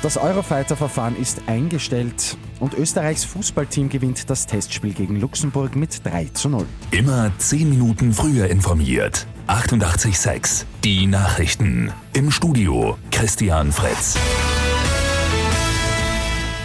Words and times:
Das 0.00 0.16
Eurofighter-Verfahren 0.16 1.16
ist 1.16 1.42
eingestellt 1.46 2.36
und 2.60 2.74
Österreichs 2.74 3.24
Fußballteam 3.24 3.88
gewinnt 3.88 4.30
das 4.30 4.46
Testspiel 4.46 4.92
gegen 4.92 5.16
Luxemburg 5.16 5.74
mit 5.74 6.04
3 6.06 6.26
zu 6.34 6.48
0. 6.48 6.66
Immer 6.92 7.32
10 7.38 7.68
Minuten 7.68 8.12
früher 8.12 8.46
informiert. 8.46 9.26
88.6 9.48 10.66
Die 10.84 11.06
Nachrichten. 11.06 11.90
Im 12.12 12.30
Studio 12.30 12.96
Christian 13.10 13.72
Fritz. 13.72 14.16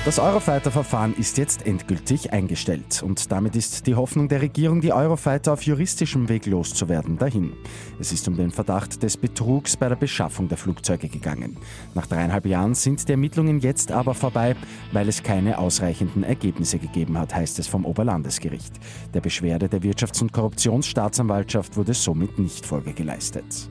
Das 0.06 0.20
Eurofighter-Verfahren 0.20 1.16
ist 1.16 1.38
jetzt 1.38 1.66
endgültig 1.66 2.34
eingestellt 2.34 3.02
und 3.04 3.32
damit 3.32 3.56
ist 3.56 3.88
die 3.88 3.96
Hoffnung 3.96 4.28
der 4.28 4.42
Regierung, 4.42 4.82
die 4.82 4.92
Eurofighter 4.92 5.54
auf 5.54 5.62
juristischem 5.62 6.28
Weg 6.28 6.46
loszuwerden, 6.46 7.18
dahin. 7.18 7.54
Es 8.02 8.12
ist 8.12 8.28
um 8.28 8.36
den 8.36 8.52
Verdacht 8.52 9.02
des 9.02 9.16
Betrugs 9.16 9.78
bei 9.78 9.88
der 9.88 9.96
Beschaffung 9.96 10.50
der 10.50 10.58
Flugzeuge 10.58 11.08
gegangen. 11.08 11.56
Nach 11.96 12.06
dreieinhalb 12.06 12.46
Jahren 12.46 12.76
sind 12.76 13.08
die 13.08 13.14
Ermittlungen 13.14 13.62
jetzt 13.62 13.94
aber 13.94 14.14
vorbei, 14.14 14.58
weil 14.92 15.08
es 15.08 15.24
keine 15.24 15.58
ausreichenden 15.58 16.24
Ergebnisse 16.24 16.80
gegeben 16.80 17.18
hat, 17.18 17.34
heißt 17.34 17.58
es 17.60 17.68
vom 17.68 17.86
Oberlandesgericht. 17.86 18.74
Der 19.14 19.22
Beschwerde 19.22 19.70
der 19.70 19.84
Wirtschafts- 19.84 20.22
und 20.22 20.34
Korruptionsstaatsanwaltschaft 20.34 21.78
wurde 21.78 21.94
somit 21.94 22.40
nicht 22.40 22.66
Folge 22.66 22.92
geleistet. 22.92 23.70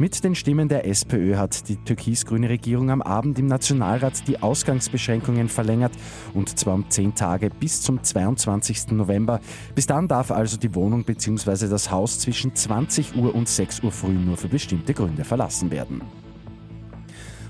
Mit 0.00 0.22
den 0.22 0.36
Stimmen 0.36 0.68
der 0.68 0.86
SPÖ 0.86 1.34
hat 1.36 1.68
die 1.68 1.74
türkis-grüne 1.74 2.48
Regierung 2.48 2.90
am 2.90 3.02
Abend 3.02 3.36
im 3.40 3.46
Nationalrat 3.46 4.28
die 4.28 4.40
Ausgangsbeschränkungen 4.40 5.48
verlängert 5.48 5.90
und 6.34 6.56
zwar 6.56 6.74
um 6.74 6.88
zehn 6.88 7.16
Tage 7.16 7.50
bis 7.50 7.82
zum 7.82 8.00
22. 8.00 8.92
November. 8.92 9.40
Bis 9.74 9.86
dann 9.86 10.06
darf 10.06 10.30
also 10.30 10.56
die 10.56 10.72
Wohnung 10.76 11.02
bzw. 11.02 11.66
das 11.66 11.90
Haus 11.90 12.20
zwischen 12.20 12.54
20 12.54 13.16
Uhr 13.16 13.34
und 13.34 13.48
6 13.48 13.82
Uhr 13.82 13.90
früh 13.90 14.12
nur 14.12 14.36
für 14.36 14.46
bestimmte 14.46 14.94
Gründe 14.94 15.24
verlassen 15.24 15.72
werden. 15.72 16.02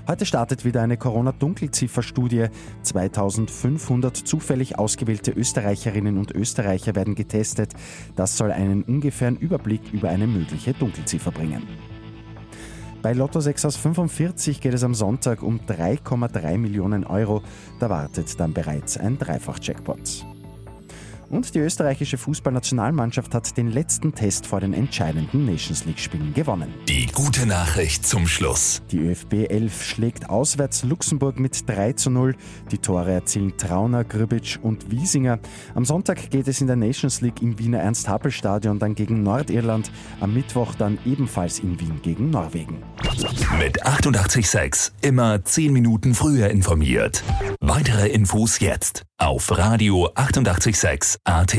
Heute 0.07 0.25
startet 0.25 0.65
wieder 0.65 0.81
eine 0.81 0.97
Corona-Dunkelziffer-Studie. 0.97 2.47
2500 2.81 4.17
zufällig 4.17 4.79
ausgewählte 4.79 5.33
Österreicherinnen 5.33 6.17
und 6.17 6.31
Österreicher 6.31 6.95
werden 6.95 7.13
getestet. 7.13 7.73
Das 8.15 8.37
soll 8.37 8.51
einen 8.51 8.81
ungefähren 8.81 9.37
Überblick 9.37 9.93
über 9.93 10.09
eine 10.09 10.25
mögliche 10.25 10.73
Dunkelziffer 10.73 11.29
bringen. 11.29 11.61
Bei 13.01 13.13
Lotto 13.13 13.39
6 13.39 13.63
aus 13.63 13.77
45 13.77 14.59
geht 14.59 14.73
es 14.73 14.83
am 14.83 14.93
Sonntag 14.93 15.41
um 15.41 15.61
3,3 15.61 16.57
Millionen 16.57 17.05
Euro. 17.05 17.41
Da 17.79 17.89
wartet 17.89 18.37
dann 18.41 18.53
bereits 18.53 18.97
ein 18.97 19.17
Dreifach-Jackpot. 19.17 20.25
Und 21.29 21.53
die 21.53 21.59
österreichische 21.59 22.17
Fußballnationalmannschaft 22.17 23.35
hat 23.35 23.55
den 23.55 23.71
letzten 23.71 24.13
Test 24.15 24.47
vor 24.47 24.59
den 24.61 24.73
entscheidenden 24.73 25.45
Nations 25.45 25.85
League-Spielen 25.85 26.33
gewonnen. 26.33 26.73
Die 26.87 27.05
gute 27.07 27.45
Nachricht 27.45 28.05
zum 28.05 28.27
Schluss. 28.27 28.81
Die 28.91 28.97
ÖFB 28.97 29.49
11 29.49 29.83
schlägt 29.83 30.29
auswärts 30.29 30.83
Luxemburg 30.83 31.39
mit 31.39 31.69
3 31.69 31.93
zu 31.93 32.09
0. 32.09 32.35
Die 32.71 32.79
Tore 32.79 33.11
erzielen 33.11 33.55
Trauner, 33.57 34.03
Grübic 34.03 34.59
und 34.63 34.89
Wiesinger. 34.89 35.39
Am 35.75 35.85
Sonntag 35.85 36.31
geht 36.31 36.47
es 36.47 36.61
in 36.61 36.67
der 36.67 36.75
Nations 36.75 37.21
League 37.21 37.41
im 37.41 37.59
Wiener 37.59 37.79
Ernst-Happel-Stadion 37.79 38.79
dann 38.79 38.95
gegen 38.95 39.21
Nordirland. 39.21 39.91
Am 40.19 40.33
Mittwoch 40.33 40.73
dann 40.75 40.97
ebenfalls 41.05 41.59
in 41.59 41.79
Wien 41.79 41.99
gegen 42.01 42.31
Norwegen. 42.31 42.77
Mit 43.59 43.85
886 43.85 44.93
immer 45.01 45.43
10 45.43 45.73
Minuten 45.73 46.15
früher 46.15 46.49
informiert. 46.49 47.23
Weitere 47.59 48.07
Infos 48.07 48.59
jetzt 48.59 49.03
auf 49.17 49.57
Radio 49.57 50.09
886 50.15 51.18
AT. 51.25 51.55